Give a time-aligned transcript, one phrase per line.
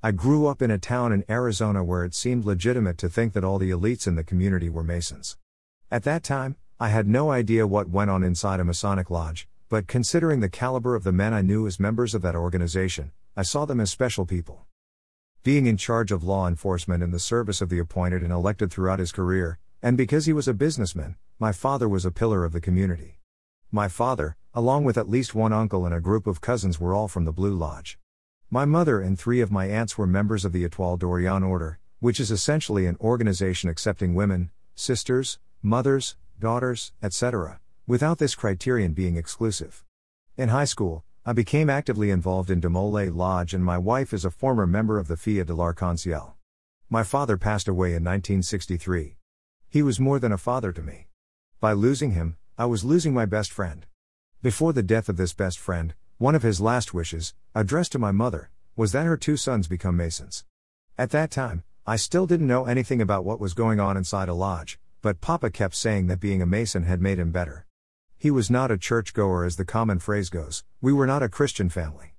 [0.00, 3.42] I grew up in a town in Arizona where it seemed legitimate to think that
[3.42, 5.36] all the elites in the community were Masons.
[5.90, 9.88] At that time, I had no idea what went on inside a Masonic lodge, but
[9.88, 13.64] considering the caliber of the men I knew as members of that organization, I saw
[13.64, 14.66] them as special people.
[15.42, 19.00] Being in charge of law enforcement in the service of the appointed and elected throughout
[19.00, 22.60] his career, and because he was a businessman, my father was a pillar of the
[22.60, 23.18] community.
[23.72, 27.08] My father, along with at least one uncle and a group of cousins, were all
[27.08, 27.98] from the Blue Lodge.
[28.50, 32.18] My mother and three of my aunts were members of the Etoile d'Orient Order, which
[32.18, 39.84] is essentially an organization accepting women, sisters, mothers, daughters, etc., without this criterion being exclusive.
[40.38, 44.24] In high school, I became actively involved in De Molay Lodge, and my wife is
[44.24, 46.34] a former member of the Filles de l'Arc-en-Ciel.
[46.88, 49.18] My father passed away in 1963.
[49.68, 51.08] He was more than a father to me.
[51.60, 53.84] By losing him, I was losing my best friend.
[54.40, 58.10] Before the death of this best friend, one of his last wishes, addressed to my
[58.10, 60.44] mother, was that her two sons become Masons.
[60.98, 64.34] At that time, I still didn't know anything about what was going on inside a
[64.34, 67.66] lodge, but Papa kept saying that being a Mason had made him better.
[68.16, 71.68] He was not a churchgoer as the common phrase goes, we were not a Christian
[71.68, 72.14] family.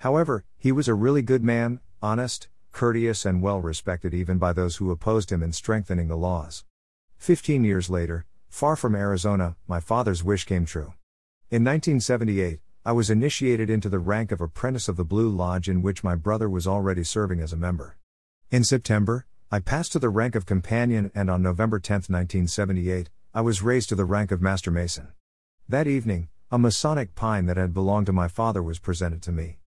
[0.00, 4.76] However, he was a really good man, honest, courteous, and well respected even by those
[4.76, 6.64] who opposed him in strengthening the laws.
[7.16, 10.92] Fifteen years later, far from Arizona, my father's wish came true.
[11.50, 15.82] In 1978, I was initiated into the rank of apprentice of the Blue Lodge, in
[15.82, 17.98] which my brother was already serving as a member.
[18.50, 23.42] In September, I passed to the rank of companion, and on November 10, 1978, I
[23.42, 25.08] was raised to the rank of Master Mason.
[25.68, 29.58] That evening, a Masonic pine that had belonged to my father was presented to me.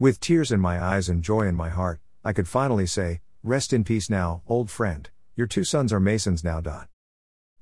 [0.00, 3.72] With tears in my eyes and joy in my heart, I could finally say, Rest
[3.72, 6.60] in peace now, old friend, your two sons are Masons now.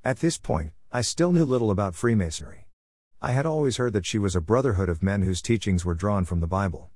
[0.03, 2.62] At this point, I still knew little about Freemasonry.
[3.25, 6.25] I had always heard that she was a brotherhood of men whose teachings were drawn
[6.25, 6.91] from the Bible.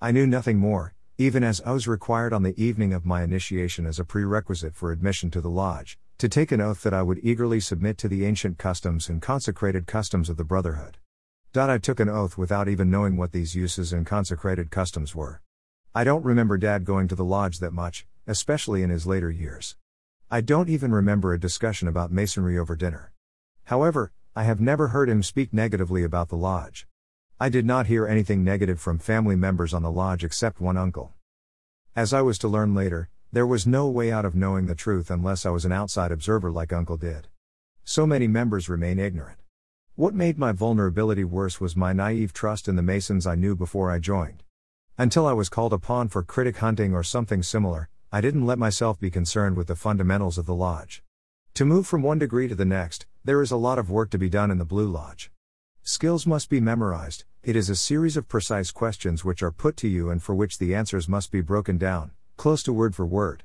[0.00, 3.84] I knew nothing more, even as I was required on the evening of my initiation
[3.84, 7.20] as a prerequisite for admission to the lodge, to take an oath that I would
[7.22, 10.96] eagerly submit to the ancient customs and consecrated customs of the brotherhood.
[11.54, 15.42] I took an oath without even knowing what these uses and consecrated customs were.
[15.94, 19.76] I don't remember Dad going to the lodge that much, especially in his later years.
[20.30, 23.12] I don't even remember a discussion about masonry over dinner.
[23.64, 26.86] However, I have never heard him speak negatively about the lodge.
[27.40, 31.14] I did not hear anything negative from family members on the lodge except one uncle.
[31.96, 35.10] As I was to learn later, there was no way out of knowing the truth
[35.10, 37.28] unless I was an outside observer like Uncle did.
[37.82, 39.38] So many members remain ignorant.
[39.94, 43.90] What made my vulnerability worse was my naive trust in the Masons I knew before
[43.90, 44.42] I joined.
[44.98, 49.00] Until I was called upon for critic hunting or something similar, I didn't let myself
[49.00, 51.02] be concerned with the fundamentals of the lodge.
[51.56, 54.18] To move from one degree to the next, there is a lot of work to
[54.18, 55.30] be done in the Blue Lodge.
[55.82, 59.88] Skills must be memorized, it is a series of precise questions which are put to
[59.88, 63.42] you and for which the answers must be broken down, close to word for word.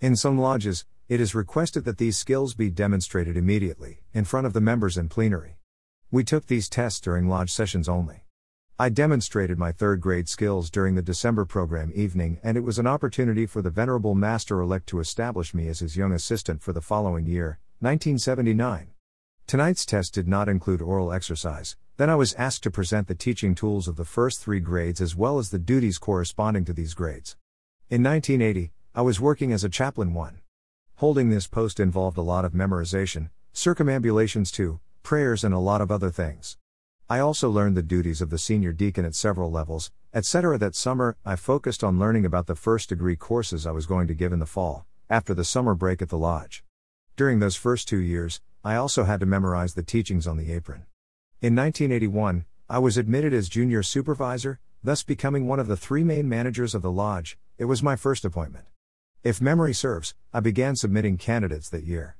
[0.00, 4.52] In some lodges, it is requested that these skills be demonstrated immediately, in front of
[4.52, 5.58] the members in plenary.
[6.12, 8.22] We took these tests during lodge sessions only.
[8.80, 12.86] I demonstrated my third grade skills during the December program evening, and it was an
[12.86, 16.80] opportunity for the Venerable Master elect to establish me as his young assistant for the
[16.80, 18.92] following year, 1979.
[19.48, 23.56] Tonight's test did not include oral exercise, then I was asked to present the teaching
[23.56, 27.36] tools of the first three grades as well as the duties corresponding to these grades.
[27.90, 30.38] In 1980, I was working as a chaplain 1.
[30.98, 35.90] Holding this post involved a lot of memorization, circumambulations too, prayers, and a lot of
[35.90, 36.56] other things.
[37.10, 40.58] I also learned the duties of the senior deacon at several levels, etc.
[40.58, 44.14] That summer, I focused on learning about the first degree courses I was going to
[44.14, 46.64] give in the fall, after the summer break at the lodge.
[47.16, 50.84] During those first two years, I also had to memorize the teachings on the apron.
[51.40, 56.28] In 1981, I was admitted as junior supervisor, thus becoming one of the three main
[56.28, 57.38] managers of the lodge.
[57.56, 58.66] It was my first appointment.
[59.24, 62.18] If memory serves, I began submitting candidates that year.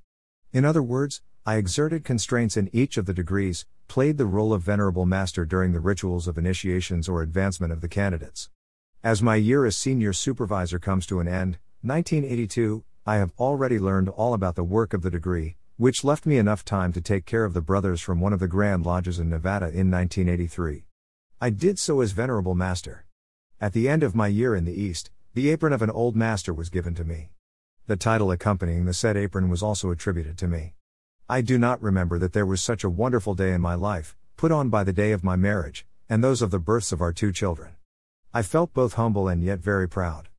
[0.50, 4.60] In other words, I exerted constraints in each of the degrees, played the role of
[4.60, 8.50] Venerable Master during the rituals of initiations or advancement of the candidates.
[9.02, 14.10] As my year as senior supervisor comes to an end, 1982, I have already learned
[14.10, 17.46] all about the work of the degree, which left me enough time to take care
[17.46, 20.84] of the brothers from one of the Grand Lodges in Nevada in 1983.
[21.40, 23.06] I did so as Venerable Master.
[23.58, 26.52] At the end of my year in the East, the apron of an old master
[26.52, 27.30] was given to me.
[27.86, 30.74] The title accompanying the said apron was also attributed to me.
[31.30, 34.50] I do not remember that there was such a wonderful day in my life, put
[34.50, 37.32] on by the day of my marriage, and those of the births of our two
[37.32, 37.72] children.
[38.32, 40.30] I felt both humble and yet very proud.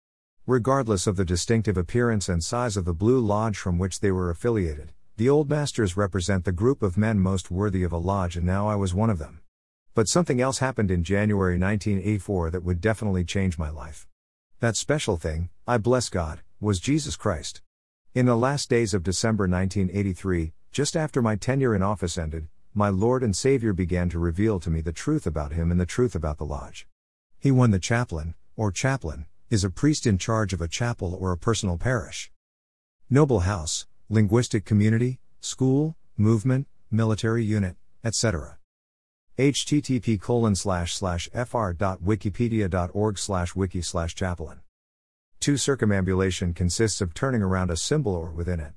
[0.47, 4.31] Regardless of the distinctive appearance and size of the Blue Lodge from which they were
[4.31, 8.47] affiliated, the old masters represent the group of men most worthy of a lodge, and
[8.47, 9.41] now I was one of them.
[9.94, 14.07] But something else happened in January 1984 that would definitely change my life.
[14.59, 17.62] That special thing, I bless God, was Jesus Christ.
[18.15, 22.89] In the last days of December 1983, just after my tenure in office ended, my
[22.89, 26.16] Lord and Savior began to reveal to me the truth about Him and the truth
[26.16, 26.88] about the Lodge.
[27.39, 31.31] He won the chaplain, or chaplain, is a priest in charge of a chapel or
[31.31, 32.31] a personal parish.
[33.10, 38.57] Noble house, linguistic community, school, movement, military unit, etc.
[39.38, 44.60] http colon slash slash fr.wikipedia.org slash wiki slash chaplain.
[45.39, 45.57] 2.
[45.57, 48.74] Circumambulation consists of turning around a symbol or within it.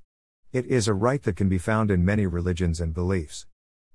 [0.52, 3.46] It is a rite that can be found in many religions and beliefs.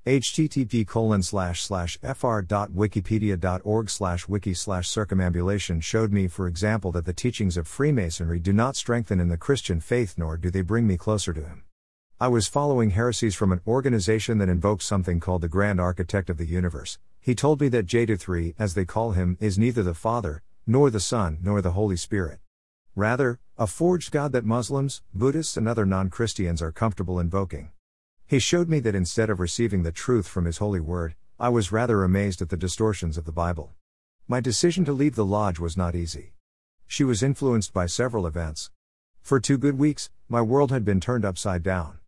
[0.07, 7.13] Http colon slash slash fr.wikipedia.org slash wiki slash circumambulation showed me for example that the
[7.13, 10.97] teachings of freemasonry do not strengthen in the christian faith nor do they bring me
[10.97, 11.63] closer to him.
[12.19, 16.37] I was following heresies from an organization that invokes something called the grand architect of
[16.37, 16.97] the universe.
[17.21, 20.99] He told me that J23, as they call him, is neither the Father, nor the
[20.99, 22.39] Son, nor the Holy Spirit.
[22.97, 27.69] Rather, a forged God that Muslims, Buddhists, and other non Christians are comfortable invoking.
[28.25, 31.71] He showed me that instead of receiving the truth from His holy word, I was
[31.71, 33.75] rather amazed at the distortions of the Bible.
[34.27, 36.33] My decision to leave the lodge was not easy.
[36.87, 38.71] She was influenced by several events.
[39.21, 41.99] For two good weeks, my world had been turned upside down.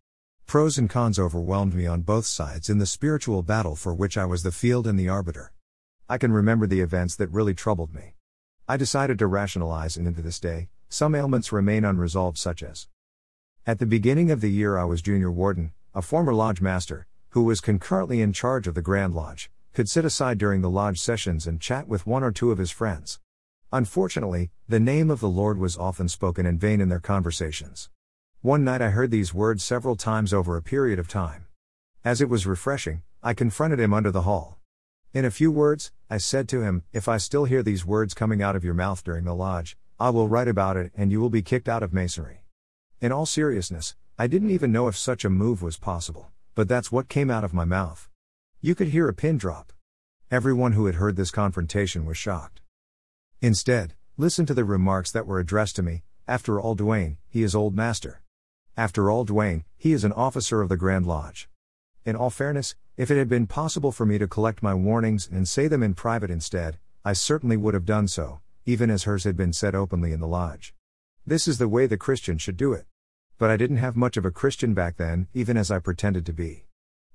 [0.48, 4.24] Pros and cons overwhelmed me on both sides in the spiritual battle for which I
[4.24, 5.52] was the field and the arbiter.
[6.08, 8.14] I can remember the events that really troubled me.
[8.66, 12.88] I decided to rationalize, and into this day, some ailments remain unresolved, such as
[13.64, 17.44] At the beginning of the year, I was junior warden, a former lodge master, who
[17.44, 21.46] was concurrently in charge of the Grand Lodge, could sit aside during the lodge sessions
[21.46, 23.20] and chat with one or two of his friends.
[23.72, 27.88] Unfortunately, the name of the Lord was often spoken in vain in their conversations.
[28.40, 31.46] One night I heard these words several times over a period of time.
[32.04, 34.58] As it was refreshing, I confronted him under the hall.
[35.12, 38.42] In a few words, I said to him, If I still hear these words coming
[38.42, 41.28] out of your mouth during the lodge, I will write about it and you will
[41.28, 42.46] be kicked out of Masonry.
[43.02, 46.90] In all seriousness, I didn't even know if such a move was possible, but that's
[46.90, 48.08] what came out of my mouth.
[48.62, 49.74] You could hear a pin drop.
[50.30, 52.62] Everyone who had heard this confrontation was shocked.
[53.42, 57.54] Instead, listen to the remarks that were addressed to me After all, Duane, he is
[57.54, 58.22] old master.
[58.78, 61.50] After all, Duane, he is an officer of the Grand Lodge.
[62.06, 65.46] In all fairness, if it had been possible for me to collect my warnings and
[65.46, 69.36] say them in private instead, I certainly would have done so, even as hers had
[69.36, 70.74] been said openly in the lodge.
[71.26, 72.86] This is the way the Christian should do it.
[73.38, 76.32] But I didn't have much of a Christian back then, even as I pretended to
[76.32, 76.66] be.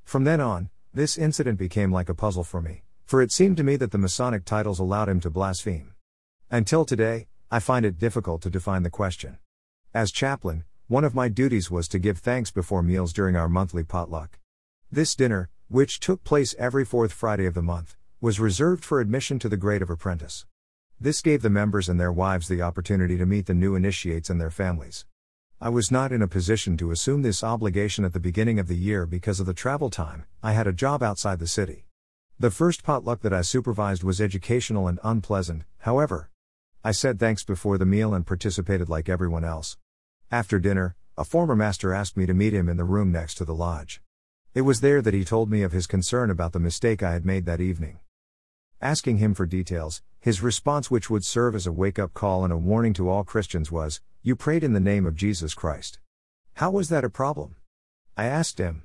[0.03, 3.63] From then on, this incident became like a puzzle for me, for it seemed to
[3.63, 5.93] me that the Masonic titles allowed him to blaspheme.
[6.49, 9.37] Until today, I find it difficult to define the question.
[9.93, 13.83] As chaplain, one of my duties was to give thanks before meals during our monthly
[13.83, 14.39] potluck.
[14.91, 19.39] This dinner, which took place every fourth Friday of the month, was reserved for admission
[19.39, 20.45] to the grade of apprentice.
[20.99, 24.39] This gave the members and their wives the opportunity to meet the new initiates and
[24.39, 25.05] their families.
[25.59, 28.77] I was not in a position to assume this obligation at the beginning of the
[28.77, 31.85] year because of the travel time, I had a job outside the city.
[32.39, 36.29] The first potluck that I supervised was educational and unpleasant, however.
[36.83, 39.77] I said thanks before the meal and participated like everyone else.
[40.31, 43.45] After dinner, a former master asked me to meet him in the room next to
[43.45, 44.01] the lodge.
[44.53, 47.25] It was there that he told me of his concern about the mistake I had
[47.25, 47.99] made that evening.
[48.81, 52.51] Asking him for details, his response, which would serve as a wake up call and
[52.51, 55.99] a warning to all Christians, was You prayed in the name of Jesus Christ.
[56.55, 57.55] How was that a problem?
[58.17, 58.83] I asked him.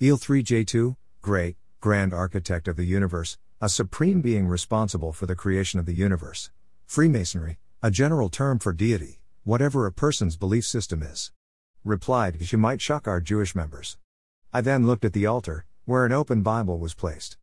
[0.00, 5.78] Il 3J2, great, grand architect of the universe, a supreme being responsible for the creation
[5.78, 6.50] of the universe.
[6.84, 11.32] Freemasonry, a general term for deity, whatever a person's belief system is.
[11.84, 13.96] Replied, She might shock our Jewish members.
[14.52, 17.38] I then looked at the altar, where an open Bible was placed.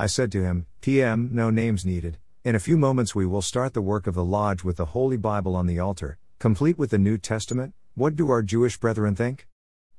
[0.00, 2.18] I said to him, PM, no names needed.
[2.44, 5.16] In a few moments, we will start the work of the lodge with the Holy
[5.16, 7.74] Bible on the altar, complete with the New Testament.
[7.96, 9.48] What do our Jewish brethren think?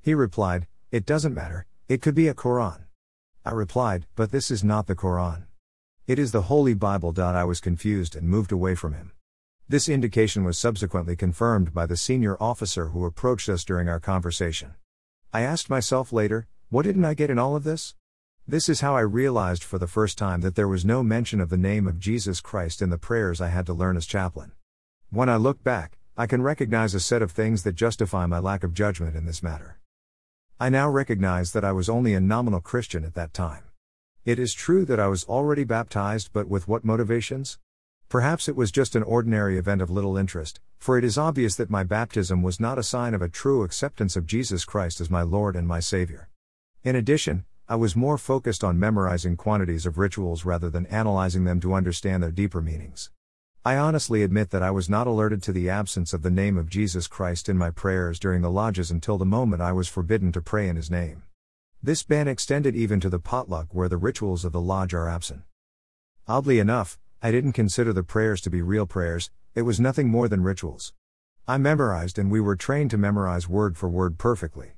[0.02, 2.84] He replied, It doesn't matter, it could be a Quran.
[3.44, 5.48] I replied, But this is not the Quran.
[6.08, 7.14] It is the Holy Bible.
[7.20, 9.12] I was confused and moved away from him.
[9.68, 14.76] This indication was subsequently confirmed by the senior officer who approached us during our conversation.
[15.34, 17.96] I asked myself later, what didn't I get in all of this?
[18.50, 21.50] This is how I realized for the first time that there was no mention of
[21.50, 24.54] the name of Jesus Christ in the prayers I had to learn as chaplain.
[25.12, 28.64] When I look back, I can recognize a set of things that justify my lack
[28.64, 29.78] of judgment in this matter.
[30.60, 33.66] I now recognize that I was only a nominal Christian at that time.
[34.26, 37.60] It is true that I was already baptized, but with what motivations?
[38.10, 41.70] Perhaps it was just an ordinary event of little interest, for it is obvious that
[41.70, 45.22] my baptism was not a sign of a true acceptance of Jesus Christ as my
[45.22, 46.30] Lord and my Savior.
[46.84, 51.60] In addition, I was more focused on memorizing quantities of rituals rather than analyzing them
[51.60, 53.12] to understand their deeper meanings.
[53.64, 56.68] I honestly admit that I was not alerted to the absence of the name of
[56.68, 60.42] Jesus Christ in my prayers during the lodges until the moment I was forbidden to
[60.42, 61.22] pray in his name.
[61.84, 65.44] This ban extended even to the potluck where the rituals of the lodge are absent.
[66.28, 70.28] Oddly enough, I didn't consider the prayers to be real prayers, it was nothing more
[70.28, 70.94] than rituals.
[71.48, 74.72] I memorized and we were trained to memorize word for word perfectly.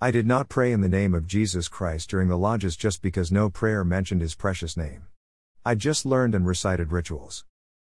[0.00, 3.32] I did not pray in the name of Jesus Christ during the lodges just because
[3.32, 5.06] no prayer mentioned his precious name.
[5.64, 7.44] I just learned and recited rituals.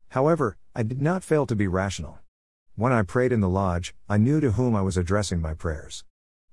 [0.09, 2.19] However, I did not fail to be rational.
[2.75, 6.03] When I prayed in the lodge, I knew to whom I was addressing my prayers.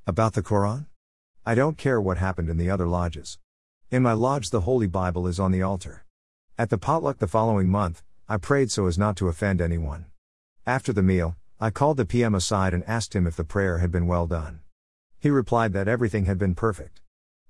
[0.05, 0.85] About the Quran?
[1.43, 3.39] I don't care what happened in the other lodges.
[3.89, 6.05] In my lodge, the Holy Bible is on the altar.
[6.59, 10.05] At the potluck the following month, I prayed so as not to offend anyone.
[10.67, 13.91] After the meal, I called the PM aside and asked him if the prayer had
[13.91, 14.59] been well done.
[15.19, 17.01] He replied that everything had been perfect.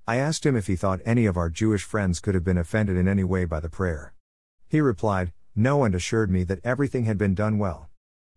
[0.06, 2.96] I asked him if he thought any of our Jewish friends could have been offended
[2.96, 4.14] in any way by the prayer.
[4.68, 7.90] He replied, no and assured me that everything had been done well.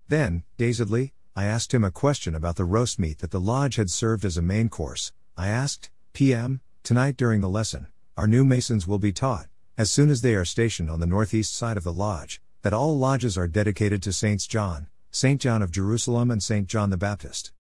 [0.07, 3.89] Then, dazedly, I asked him a question about the roast meat that the lodge had
[3.89, 5.13] served as a main course.
[5.38, 9.47] I asked, PM, tonight during the lesson, our new Masons will be taught,
[9.77, 12.97] as soon as they are stationed on the northeast side of the lodge, that all
[12.97, 15.39] lodges are dedicated to Saints John, St.
[15.39, 16.67] John of Jerusalem, and St.
[16.67, 17.51] John the Baptist.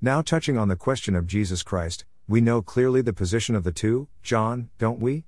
[0.00, 3.72] Now, touching on the question of Jesus Christ, we know clearly the position of the
[3.72, 5.24] two, John, don't we?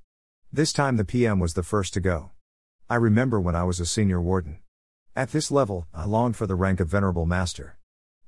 [0.53, 2.33] This time the PM was the first to go.
[2.91, 4.59] I remember when I was a senior warden.
[5.17, 7.79] At this level, I longed for the rank of Venerable Master.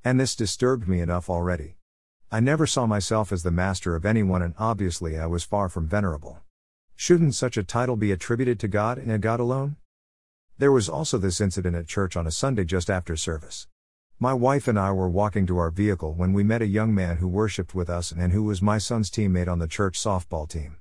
[0.03, 1.77] And this disturbed me enough already.
[2.31, 5.87] I never saw myself as the master of anyone, and obviously I was far from
[5.87, 6.39] venerable.
[6.95, 9.75] Shouldn't such a title be attributed to God and a God alone?
[10.57, 13.67] There was also this incident at church on a Sunday just after service.
[14.23, 17.17] My wife and I were walking to our vehicle when we met a young man
[17.17, 20.77] who worshipped with us and who was my son's teammate on the church softball team.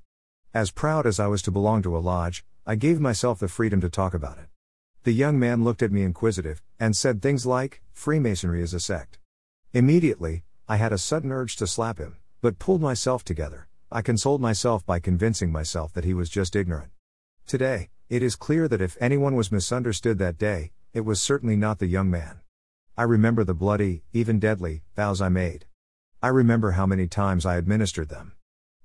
[0.53, 3.81] As proud as I was to belong to a lodge, I gave myself the freedom
[3.81, 4.49] to talk about it.
[5.05, 9.19] The young man looked at me inquisitive, and said things like, Freemasonry is a sect.
[9.73, 13.69] Immediately, I had a sudden urge to slap him, but pulled myself together.
[13.91, 16.91] I consoled myself by convincing myself that he was just ignorant.
[17.47, 21.79] Today, it is clear that if anyone was misunderstood that day, it was certainly not
[21.79, 22.41] the young man.
[23.01, 25.65] I remember the bloody, even deadly, vows I made.
[26.23, 28.33] I remember how many times I administered them.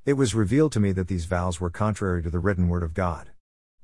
[0.05, 2.93] It was revealed to me that these vows were contrary to the written word of
[2.93, 3.31] God.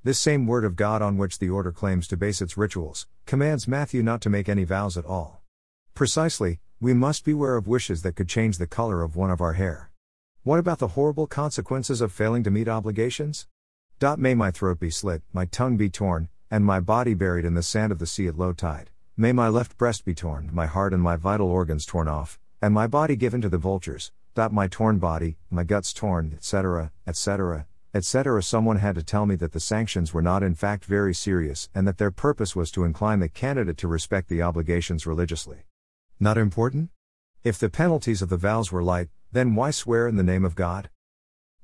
[0.06, 3.68] This same word of God on which the order claims to base its rituals, commands
[3.68, 5.42] Matthew not to make any vows at all.
[5.96, 9.56] Precisely, we must beware of wishes that could change the color of one of our
[9.56, 9.92] hair.
[10.44, 13.48] What about the horrible consequences of failing to meet obligations?
[14.00, 17.54] Dot may my throat be slit, my tongue be torn, and my body buried in
[17.54, 18.91] the sand of the sea at low tide.
[19.18, 22.74] May my left breast be torn, my heart and my vital organs torn off, and
[22.74, 24.14] my body given to the vultures.
[24.36, 28.42] Dot my torn body, my guts torn, etc., etc., etc.
[28.42, 31.86] Someone had to tell me that the sanctions were not in fact very serious and
[31.86, 35.66] that their purpose was to incline the candidate to respect the obligations religiously.
[36.18, 36.90] Not important?
[37.44, 40.56] If the penalties of the vows were light, then why swear in the name of
[40.56, 40.90] God?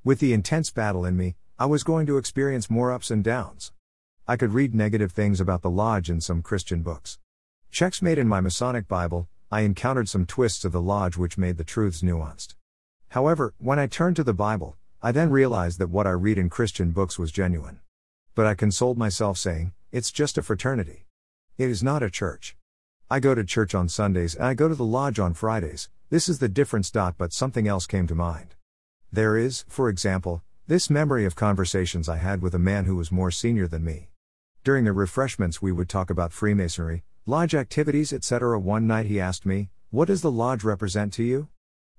[0.03, 3.71] With the intense battle in me, I was going to experience more ups and downs.
[4.27, 7.19] I could read negative things about the lodge in some Christian books.
[7.77, 11.57] Checks made in my Masonic Bible, I encountered some twists of the lodge which made
[11.57, 12.55] the truths nuanced.
[13.09, 16.49] However, when I turned to the Bible, I then realized that what I read in
[16.49, 17.81] Christian books was genuine.
[18.33, 21.05] But I consoled myself saying, it's just a fraternity.
[21.59, 22.57] It is not a church.
[23.11, 26.27] I go to church on Sundays and I go to the lodge on Fridays, this
[26.27, 26.89] is the difference.
[26.89, 27.13] Dot.
[27.15, 28.55] But something else came to mind.
[29.11, 33.11] There is, for example, this memory of conversations I had with a man who was
[33.11, 34.09] more senior than me.
[34.67, 38.59] During the refreshments, we would talk about Freemasonry, lodge activities, etc.
[38.59, 41.47] One night he asked me, What does the lodge represent to you?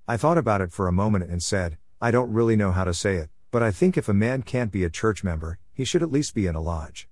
[0.07, 2.93] I thought about it for a moment and said, I don't really know how to
[2.93, 6.03] say it, but I think if a man can't be a church member, he should
[6.03, 7.09] at least be in a lodge.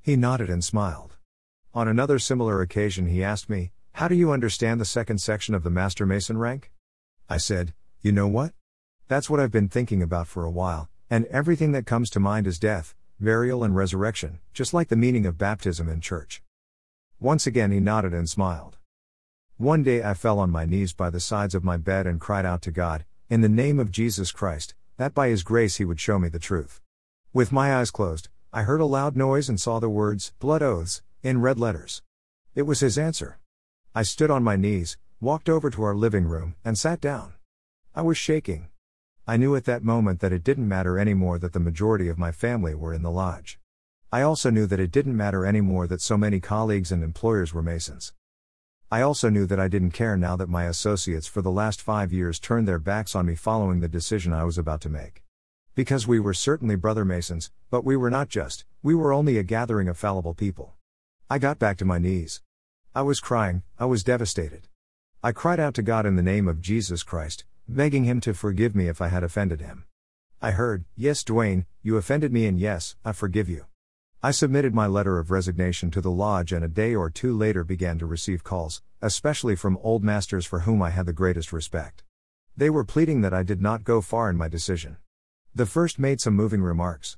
[0.00, 1.16] He nodded and smiled.
[1.74, 5.64] On another similar occasion, he asked me, How do you understand the second section of
[5.64, 6.70] the Master Mason rank?
[7.28, 8.52] I said, You know what?
[9.08, 12.46] That's what I've been thinking about for a while, and everything that comes to mind
[12.46, 16.42] is death, burial, and resurrection, just like the meaning of baptism in church.
[17.20, 18.78] Once again, he nodded and smiled.
[19.58, 22.46] One day I fell on my knees by the sides of my bed and cried
[22.46, 26.00] out to God, in the name of Jesus Christ, that by His grace He would
[26.00, 26.80] show me the truth.
[27.32, 31.02] With my eyes closed, I heard a loud noise and saw the words, Blood Oaths,
[31.22, 32.02] in red letters.
[32.54, 33.38] It was His answer.
[33.94, 37.34] I stood on my knees, walked over to our living room, and sat down.
[37.94, 38.68] I was shaking.
[39.26, 42.32] I knew at that moment that it didn't matter anymore that the majority of my
[42.32, 43.58] family were in the lodge.
[44.12, 47.62] I also knew that it didn't matter anymore that so many colleagues and employers were
[47.62, 48.12] Masons.
[48.90, 52.12] I also knew that I didn't care now that my associates for the last five
[52.12, 55.22] years turned their backs on me following the decision I was about to make.
[55.76, 59.44] Because we were certainly brother Masons, but we were not just, we were only a
[59.44, 60.74] gathering of fallible people.
[61.30, 62.42] I got back to my knees.
[62.92, 64.66] I was crying, I was devastated.
[65.22, 68.74] I cried out to God in the name of Jesus Christ, begging Him to forgive
[68.74, 69.84] me if I had offended Him.
[70.42, 73.66] I heard, Yes, Duane, you offended me, and yes, I forgive you.
[74.22, 77.64] I submitted my letter of resignation to the lodge and a day or two later
[77.64, 82.02] began to receive calls, especially from old masters for whom I had the greatest respect.
[82.54, 84.98] They were pleading that I did not go far in my decision.
[85.54, 87.16] The first made some moving remarks.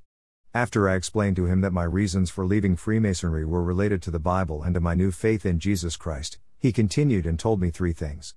[0.54, 4.21] After I explained to him that my reasons for leaving Freemasonry were related to the
[4.21, 7.92] Bible and to my new faith in Jesus Christ, he continued and told me three
[7.92, 8.35] things.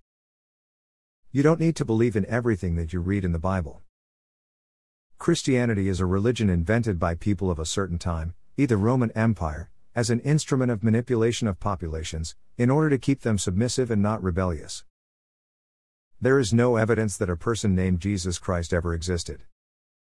[1.36, 3.82] You don't need to believe in everything that you read in the Bible.
[5.18, 10.10] Christianity is a religion invented by people of a certain time, either Roman Empire, as
[10.10, 14.86] an instrument of manipulation of populations, in order to keep them submissive and not rebellious.
[16.22, 19.44] There is no evidence that a person named Jesus Christ ever existed.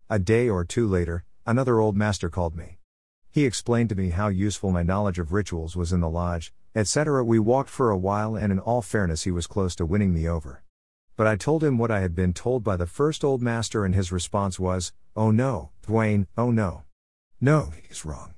[0.10, 2.78] A day or two later, another old master called me.
[3.30, 7.26] He explained to me how useful my knowledge of rituals was in the lodge, etc.
[7.26, 10.26] We walked for a while, and in all fairness, he was close to winning me
[10.26, 10.64] over.
[11.20, 13.94] But I told him what I had been told by the first old master, and
[13.94, 16.84] his response was, Oh no, Dwayne, oh no.
[17.42, 18.36] No, he's wrong.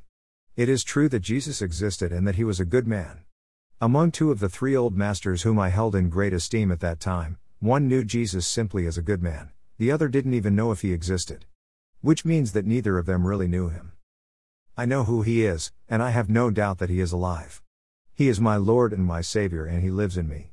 [0.55, 3.19] It is true that Jesus existed and that he was a good man.
[3.79, 6.99] Among two of the three old masters whom I held in great esteem at that
[6.99, 10.81] time, one knew Jesus simply as a good man, the other didn't even know if
[10.81, 11.45] he existed.
[12.01, 13.91] Which means that neither of them really knew him.
[14.75, 17.61] I know who he is, and I have no doubt that he is alive.
[18.15, 20.50] He is my Lord and my Savior, and he lives in me.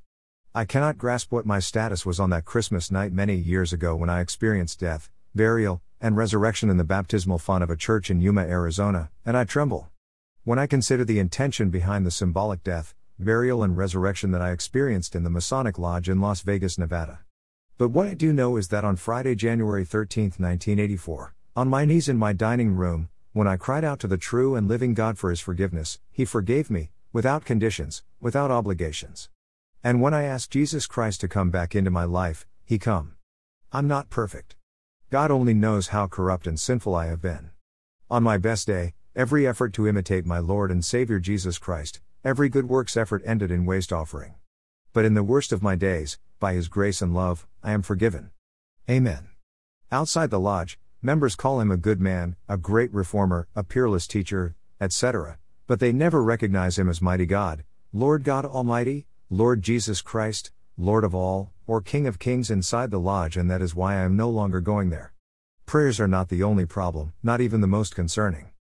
[0.54, 4.08] I cannot grasp what my status was on that Christmas night many years ago when
[4.08, 8.42] I experienced death, burial, and resurrection in the baptismal font of a church in Yuma,
[8.42, 9.90] Arizona, and I tremble.
[10.44, 15.14] When I consider the intention behind the symbolic death, burial, and resurrection that I experienced
[15.14, 17.18] in the Masonic Lodge in Las Vegas, Nevada.
[17.76, 22.08] But what I do know is that on Friday, January 13, 1984, on my knees
[22.08, 25.28] in my dining room, when I cried out to the true and living God for
[25.28, 29.28] his forgiveness, he forgave me, without conditions, without obligations.
[29.84, 33.14] And when I asked Jesus Christ to come back into my life, he come.
[33.72, 34.56] I'm not perfect.
[35.10, 37.50] God only knows how corrupt and sinful I have been.
[38.10, 42.48] On my best day, every effort to imitate my Lord and Savior Jesus Christ, every
[42.48, 44.34] good works effort ended in waste offering.
[44.92, 48.30] But in the worst of my days, by His grace and love, I am forgiven.
[48.90, 49.28] Amen.
[49.92, 54.56] Outside the lodge, members call him a good man, a great reformer, a peerless teacher,
[54.80, 60.52] etc., but they never recognize him as mighty God, Lord God Almighty, Lord Jesus Christ,
[60.78, 64.04] Lord of all, or King of Kings inside the lodge, and that is why I
[64.04, 65.12] am no longer going there.
[65.66, 68.52] Prayers are not the only problem, not even the most concerning.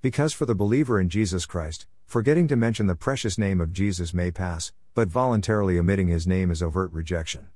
[0.00, 4.14] Because for the believer in Jesus Christ, forgetting to mention the precious name of Jesus
[4.14, 7.48] may pass, but voluntarily omitting his name is overt rejection.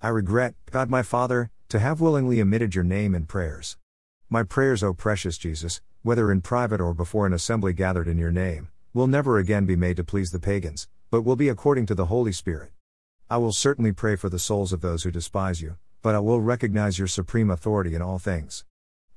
[0.00, 3.76] I regret, God my Father, to have willingly omitted your name in prayers.
[4.30, 8.32] My prayers, O precious Jesus, whether in private or before an assembly gathered in your
[8.32, 11.94] name, will never again be made to please the pagans, but will be according to
[11.94, 12.70] the Holy Spirit.
[13.28, 16.40] I will certainly pray for the souls of those who despise you, but I will
[16.40, 18.64] recognize your supreme authority in all things.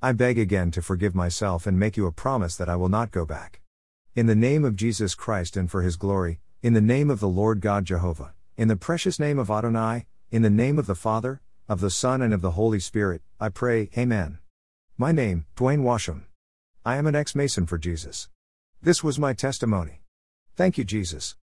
[0.02, 3.12] I beg again to forgive myself and make you a promise that I will not
[3.12, 3.62] go back.
[4.14, 7.30] In the name of Jesus Christ and for his glory, in the name of the
[7.30, 11.40] Lord God Jehovah, in the precious name of Adonai, in the name of the Father,
[11.70, 14.40] of the Son, and of the Holy Spirit, I pray, Amen.
[14.98, 16.24] My name, Dwayne Washam.
[16.86, 18.28] I am an ex Mason for Jesus.
[18.82, 20.02] This was my testimony.
[20.58, 21.38] Thank you, Jesus.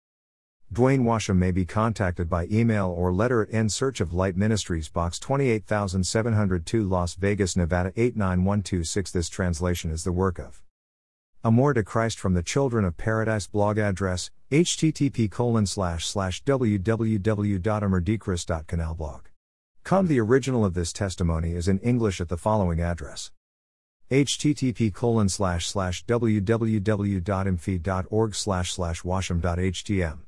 [0.74, 4.88] Dwayne Washam may be contacted by email or letter at In Search of Light Ministries,
[4.88, 9.12] Box 28702, Las Vegas, Nevada 89126.
[9.12, 10.64] This translation is the work of
[11.44, 19.22] Amor de Christ from the Children of Paradise blog address http colon slash slash www.amordechrist.canalblog.
[20.08, 23.30] The original of this testimony is in English at the following address
[24.10, 30.20] http colon slash slash www.imfeed.org slash slash washam.htm